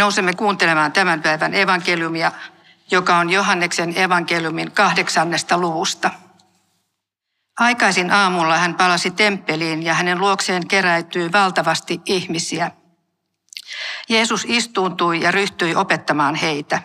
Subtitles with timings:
[0.00, 2.32] Nousemme kuuntelemaan tämän päivän evankeliumia,
[2.90, 6.10] joka on Johanneksen evankeliumin kahdeksannesta luvusta.
[7.58, 12.70] Aikaisin aamulla hän palasi temppeliin ja hänen luokseen keräytyi valtavasti ihmisiä.
[14.08, 16.82] Jeesus istuuntui ja ryhtyi opettamaan heitä.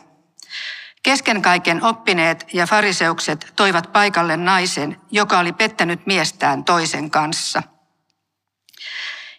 [1.03, 7.63] Kesken kaiken oppineet ja fariseukset toivat paikalle naisen, joka oli pettänyt miestään toisen kanssa.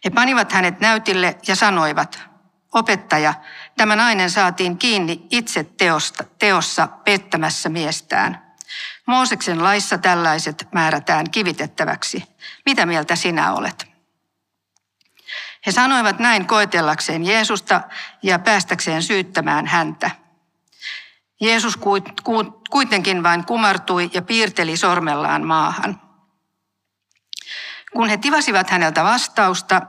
[0.04, 2.35] He panivat hänet näytille ja sanoivat,
[2.76, 3.34] opettaja,
[3.76, 8.46] tämä nainen saatiin kiinni itse teosta, teossa pettämässä miestään.
[9.06, 12.24] Mooseksen laissa tällaiset määrätään kivitettäväksi.
[12.66, 13.86] Mitä mieltä sinä olet?
[15.66, 17.80] He sanoivat näin koetellakseen Jeesusta
[18.22, 20.10] ja päästäkseen syyttämään häntä.
[21.40, 21.78] Jeesus
[22.70, 26.00] kuitenkin vain kumartui ja piirteli sormellaan maahan.
[27.92, 29.82] Kun he tivasivat häneltä vastausta,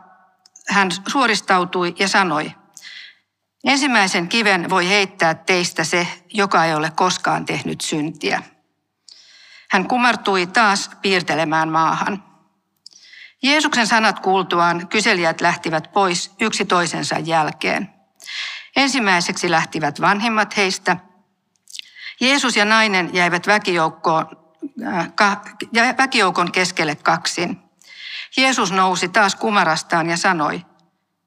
[0.70, 2.51] hän suoristautui ja sanoi,
[3.63, 8.43] ensimmäisen kiven voi heittää teistä se, joka ei ole koskaan tehnyt syntiä.
[9.70, 12.23] Hän kumartui taas piirtelemään maahan.
[13.43, 17.90] Jeesuksen sanat kuultuaan kyselijät lähtivät pois yksi toisensa jälkeen.
[18.76, 20.98] Ensimmäiseksi lähtivät vanhimmat heistä.
[22.20, 24.27] Jeesus ja nainen jäivät väkijoukkoon,
[24.87, 27.60] äh, väkijoukon keskelle kaksin.
[28.37, 30.65] Jeesus nousi taas kumarastaan ja sanoi,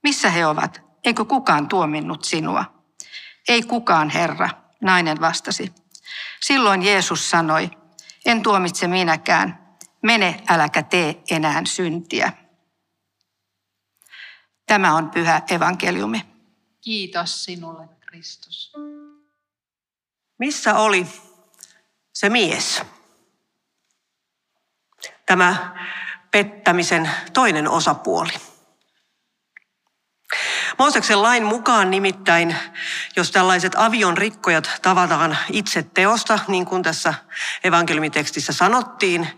[0.03, 0.90] missä he ovat?
[1.05, 2.65] Eikö kukaan tuominnut sinua?
[3.49, 5.75] Ei kukaan, Herra, nainen vastasi.
[6.41, 7.71] Silloin Jeesus sanoi,
[8.27, 9.77] en tuomitse minäkään.
[10.03, 12.33] Mene, äläkä tee enää syntiä.
[14.67, 16.27] Tämä on pyhä evankeliumi.
[16.81, 18.73] Kiitos sinulle, Kristus.
[20.39, 21.07] Missä oli
[22.13, 22.83] se mies?
[25.27, 25.77] Tämä
[26.31, 28.33] pettämisen toinen osapuoli.
[30.81, 32.57] Mooseksen lain mukaan nimittäin,
[33.17, 37.15] jos tällaiset avion rikkojat tavataan itse teosta, niin kuin tässä
[37.65, 39.29] evankeliumitekstissä sanottiin,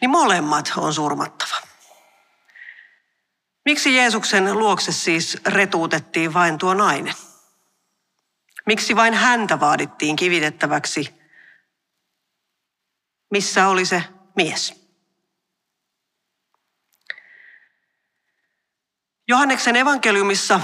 [0.00, 1.56] niin molemmat on surmattava.
[3.64, 7.14] Miksi Jeesuksen luokse siis retuutettiin vain tuo nainen?
[8.66, 11.14] Miksi vain häntä vaadittiin kivitettäväksi?
[13.30, 14.02] Missä oli se
[14.36, 14.86] mies?
[19.28, 20.60] Johanneksen evankeliumissa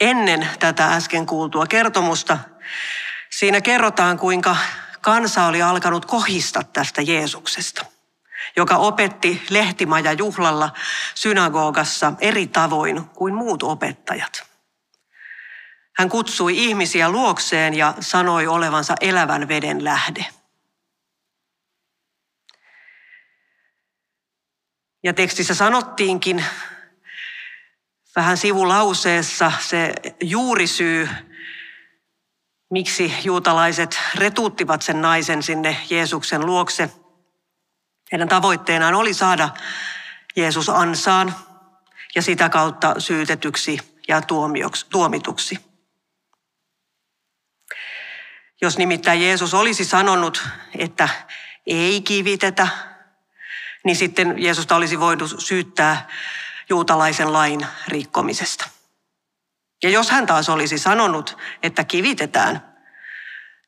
[0.00, 2.38] ennen tätä äsken kuultua kertomusta
[3.30, 4.56] siinä kerrotaan, kuinka
[5.00, 7.84] kansa oli alkanut kohista tästä Jeesuksesta,
[8.56, 10.72] joka opetti lehtimaja juhlalla
[11.14, 14.46] synagogassa eri tavoin kuin muut opettajat.
[15.96, 20.26] Hän kutsui ihmisiä luokseen ja sanoi olevansa elävän veden lähde.
[25.02, 26.44] Ja tekstissä sanottiinkin
[28.16, 31.08] vähän sivulauseessa se juurisyy,
[32.70, 36.90] miksi juutalaiset retuuttivat sen naisen sinne Jeesuksen luokse.
[38.12, 39.48] Heidän tavoitteenaan oli saada
[40.36, 41.34] Jeesus ansaan
[42.14, 43.78] ja sitä kautta syytetyksi
[44.08, 44.22] ja
[44.90, 45.58] tuomituksi.
[48.60, 50.48] Jos nimittäin Jeesus olisi sanonut,
[50.78, 51.08] että
[51.66, 52.68] ei kivitetä,
[53.84, 56.08] niin sitten Jeesusta olisi voinut syyttää
[56.68, 58.68] juutalaisen lain rikkomisesta.
[59.82, 62.76] Ja jos hän taas olisi sanonut, että kivitetään,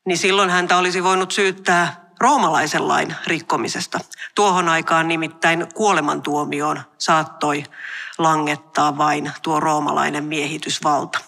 [0.05, 3.99] niin silloin häntä olisi voinut syyttää roomalaisen lain rikkomisesta.
[4.35, 7.63] Tuohon aikaan nimittäin kuolemantuomioon saattoi
[8.17, 11.19] langettaa vain tuo roomalainen miehitysvalta.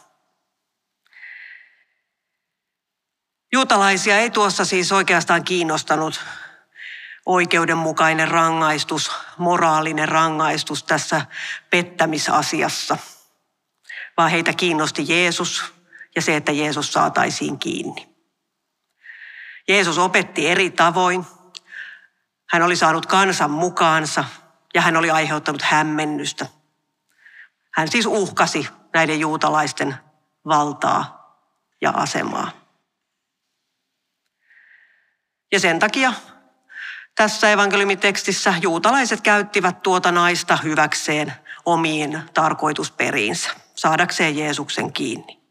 [3.53, 6.21] Juutalaisia ei tuossa siis oikeastaan kiinnostanut
[7.33, 11.25] oikeudenmukainen rangaistus, moraalinen rangaistus tässä
[11.69, 12.97] pettämisasiassa,
[14.17, 15.73] vaan heitä kiinnosti Jeesus
[16.15, 18.15] ja se, että Jeesus saataisiin kiinni.
[19.67, 21.25] Jeesus opetti eri tavoin.
[22.49, 24.23] Hän oli saanut kansan mukaansa
[24.73, 26.45] ja hän oli aiheuttanut hämmennystä.
[27.73, 29.95] Hän siis uhkasi näiden juutalaisten
[30.45, 31.35] valtaa
[31.81, 32.51] ja asemaa.
[35.51, 36.13] Ja sen takia
[37.15, 41.33] tässä evankeliumitekstissä juutalaiset käyttivät tuota naista hyväkseen
[41.65, 45.41] omiin tarkoitusperiinsä, saadakseen Jeesuksen kiinni.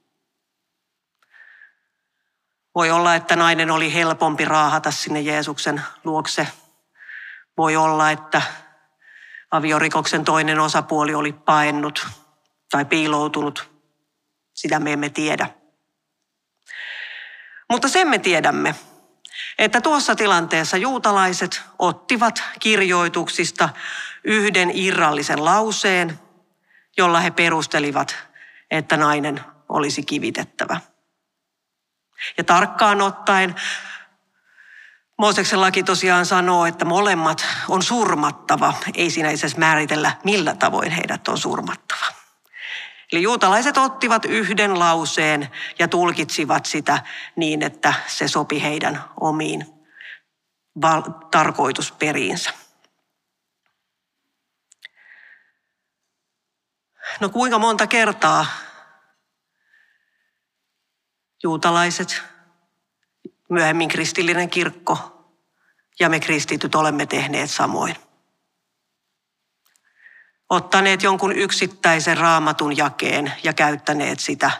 [2.75, 6.49] Voi olla, että nainen oli helpompi raahata sinne Jeesuksen luokse.
[7.57, 8.43] Voi olla, että
[9.51, 12.07] aviorikoksen toinen osapuoli oli paennut
[12.71, 13.71] tai piiloutunut.
[14.55, 15.47] Sitä me emme tiedä.
[17.71, 18.75] Mutta sen me tiedämme,
[19.59, 23.69] että tuossa tilanteessa juutalaiset ottivat kirjoituksista
[24.25, 26.21] yhden irrallisen lauseen,
[26.97, 28.17] jolla he perustelivat,
[28.71, 30.81] että nainen olisi kivitettävä.
[32.39, 33.55] Ja tarkkaan ottaen
[35.21, 38.75] Mooseksen laki tosiaan sanoo, että molemmat on surmattava.
[38.95, 42.20] Ei siinä itse määritellä, millä tavoin heidät on surmattava.
[43.13, 45.49] Eli juutalaiset ottivat yhden lauseen
[45.79, 47.03] ja tulkitsivat sitä
[47.37, 49.67] niin, että se sopi heidän omiin
[50.83, 52.51] val- tarkoitusperiinsä.
[57.21, 58.47] No kuinka monta kertaa
[61.43, 62.23] juutalaiset,
[63.49, 65.27] myöhemmin kristillinen kirkko
[66.01, 68.10] ja me kristityt olemme tehneet samoin.
[70.51, 74.51] Ottaneet jonkun yksittäisen raamatun jakeen ja käyttäneet sitä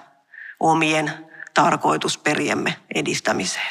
[0.61, 3.71] omien tarkoitusperiemme edistämiseen.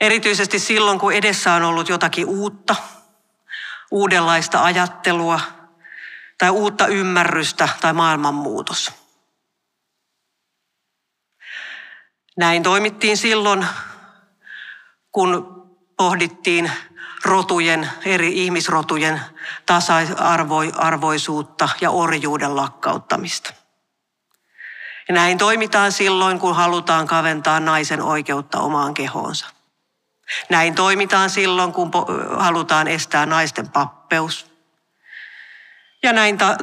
[0.00, 2.76] Erityisesti silloin, kun edessä on ollut jotakin uutta,
[3.90, 5.40] uudenlaista ajattelua
[6.38, 8.92] tai uutta ymmärrystä tai maailmanmuutos.
[12.36, 13.66] Näin toimittiin silloin,
[15.12, 15.60] kun
[15.96, 16.72] pohdittiin
[17.30, 19.20] rotujen, eri ihmisrotujen
[19.66, 23.54] tasa-arvoisuutta ja orjuuden lakkauttamista.
[25.08, 29.46] Ja näin toimitaan silloin, kun halutaan kaventaa naisen oikeutta omaan kehoonsa.
[30.48, 31.90] Näin toimitaan silloin, kun
[32.36, 34.46] halutaan estää naisten pappeus.
[36.02, 36.56] Ja näin ta-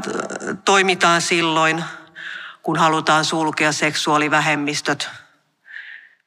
[0.65, 1.83] toimitaan silloin,
[2.63, 5.09] kun halutaan sulkea seksuaalivähemmistöt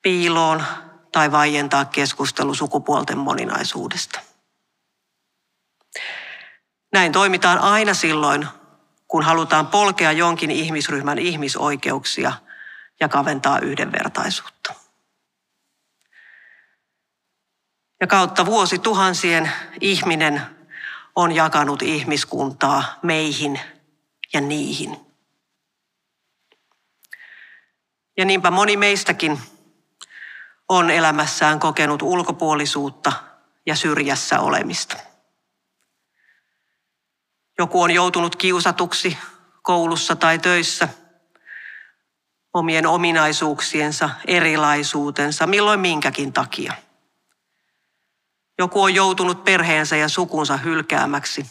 [0.03, 0.65] piiloon
[1.13, 4.30] tai vaientaa keskustelu sukupuolten moninaisuudesta.
[6.93, 8.49] Näin toimitaan aina silloin,
[9.09, 12.33] kun halutaan polkea jonkin ihmisryhmän ihmisoikeuksia
[13.01, 14.75] ja kaventaa yhdenvertaisuutta.
[18.01, 20.43] Ja kautta vuosi tuhansien ihminen
[21.17, 23.61] on jakanut ihmiskuntaa meihin
[24.33, 24.97] ja niihin.
[28.17, 29.41] Ja niinpä moni meistäkin
[30.69, 33.13] on elämässään kokenut ulkopuolisuutta
[33.67, 35.10] ja syrjässä olemista.
[37.61, 39.19] Joku on joutunut kiusatuksi
[39.63, 40.89] koulussa tai töissä
[42.55, 46.73] omien ominaisuuksiensa, erilaisuutensa, milloin minkäkin takia.
[48.59, 51.47] Joku on joutunut perheensä ja sukunsa hylkäämäksi.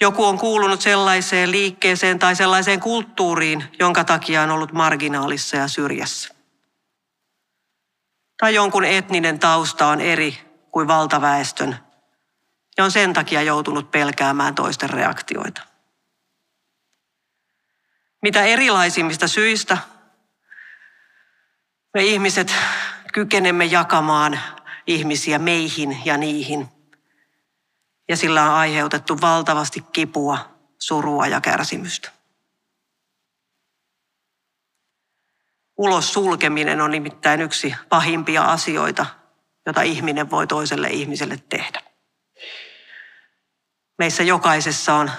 [0.00, 6.34] Joku on kuulunut sellaiseen liikkeeseen tai sellaiseen kulttuuriin, jonka takia on ollut marginaalissa ja syrjässä
[8.40, 10.38] tai jonkun etninen tausta on eri
[10.70, 11.85] kuin valtaväestön
[12.78, 15.62] ja on sen takia joutunut pelkäämään toisten reaktioita.
[18.22, 19.78] Mitä erilaisimmista syistä
[21.94, 22.54] me ihmiset
[23.12, 24.40] kykenemme jakamaan
[24.86, 26.68] ihmisiä meihin ja niihin.
[28.08, 30.38] Ja sillä on aiheutettu valtavasti kipua,
[30.78, 32.10] surua ja kärsimystä.
[35.76, 39.06] Ulos sulkeminen on nimittäin yksi pahimpia asioita,
[39.66, 41.85] jota ihminen voi toiselle ihmiselle tehdä.
[43.98, 45.10] Meissä jokaisessa on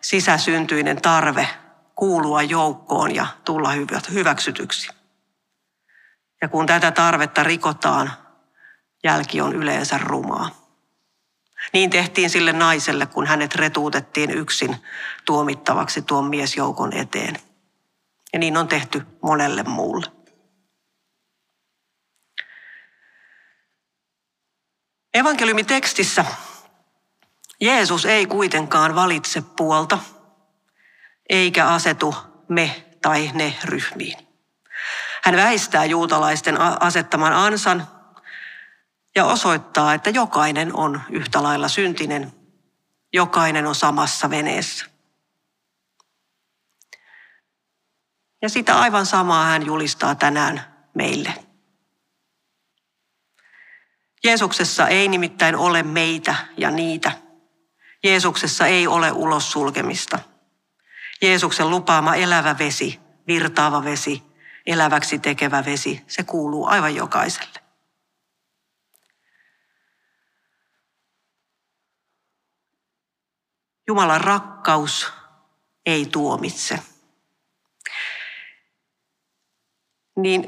[0.00, 1.48] sisäsyntyinen tarve
[1.94, 3.70] kuulua joukkoon ja tulla
[4.12, 4.88] hyväksytyksi.
[6.42, 8.12] Ja kun tätä tarvetta rikotaan,
[9.04, 10.50] jälki on yleensä rumaa.
[11.72, 14.76] Niin tehtiin sille naiselle, kun hänet retuutettiin yksin
[15.24, 17.36] tuomittavaksi tuon miesjoukon eteen.
[18.32, 20.06] Ja niin on tehty monelle muulle.
[25.14, 26.24] Evankeliumitekstissä
[27.60, 29.98] Jeesus ei kuitenkaan valitse puolta,
[31.28, 32.14] eikä asetu
[32.48, 34.18] me tai ne ryhmiin.
[35.22, 37.88] Hän väistää juutalaisten asettaman ansan
[39.14, 42.32] ja osoittaa, että jokainen on yhtä lailla syntinen,
[43.12, 44.86] jokainen on samassa veneessä.
[48.42, 51.34] Ja sitä aivan samaa hän julistaa tänään meille.
[54.24, 57.12] Jeesuksessa ei nimittäin ole meitä ja niitä.
[58.04, 60.18] Jeesuksessa ei ole ulos sulkemista.
[61.22, 64.22] Jeesuksen lupaama elävä vesi, virtaava vesi,
[64.66, 67.60] eläväksi tekevä vesi, se kuuluu aivan jokaiselle.
[73.86, 75.12] Jumalan rakkaus
[75.86, 76.78] ei tuomitse.
[80.16, 80.44] Niin,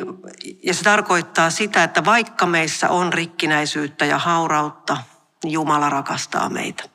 [0.63, 4.97] ja se tarkoittaa sitä, että vaikka meissä on rikkinäisyyttä ja haurautta,
[5.45, 6.92] niin Jumala rakastaa meitä.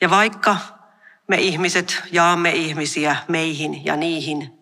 [0.00, 0.56] Ja vaikka
[1.28, 4.52] me ihmiset jaamme ihmisiä meihin ja niihin,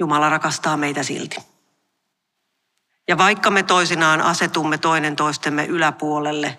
[0.00, 1.36] Jumala rakastaa meitä silti.
[3.08, 6.58] Ja vaikka me toisinaan asetumme toinen toistemme yläpuolelle,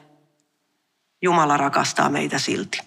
[1.21, 2.81] Jumala rakastaa meitä silti.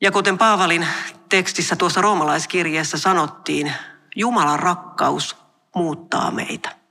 [0.00, 0.86] Ja kuten Paavalin
[1.28, 3.72] tekstissä tuossa roomalaiskirjeessä sanottiin,
[4.16, 5.36] Jumalan rakkaus
[5.74, 6.83] muuttaa meitä.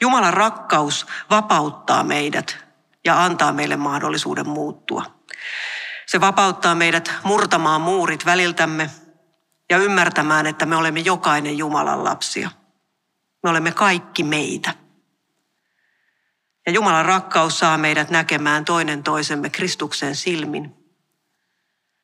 [0.00, 2.58] Jumalan rakkaus vapauttaa meidät
[3.04, 5.20] ja antaa meille mahdollisuuden muuttua.
[6.06, 8.90] Se vapauttaa meidät murtamaan muurit väliltämme
[9.70, 12.50] ja ymmärtämään, että me olemme jokainen Jumalan lapsia.
[13.42, 14.74] Me olemme kaikki meitä.
[16.66, 20.74] Ja Jumalan rakkaus saa meidät näkemään toinen toisemme Kristuksen silmin.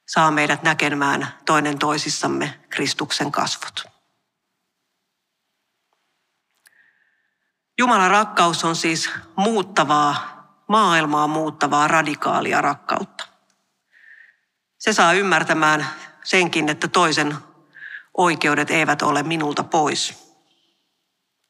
[0.09, 3.96] Saa meidät näkemään toinen toisissamme Kristuksen kasvot.
[7.79, 10.37] Jumalan rakkaus on siis muuttavaa,
[10.69, 13.25] maailmaa muuttavaa, radikaalia rakkautta.
[14.79, 15.87] Se saa ymmärtämään
[16.25, 17.37] senkin, että toisen
[18.17, 20.27] oikeudet eivät ole minulta pois.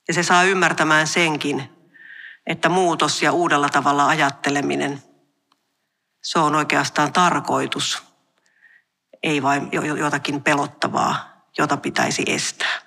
[0.08, 1.70] Ja se saa ymmärtämään senkin,
[2.46, 5.02] että muutos ja uudella tavalla ajatteleminen,
[6.22, 8.02] se on oikeastaan tarkoitus,
[9.22, 9.68] ei vain
[9.98, 12.85] jotakin pelottavaa, jota pitäisi estää.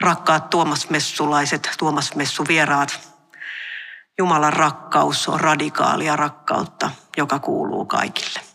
[0.00, 3.00] Rakkaat Tuomas Messulaiset, Tuomas Messu vieraat,
[4.18, 8.49] Jumalan rakkaus on radikaalia rakkautta, joka kuuluu kaikille.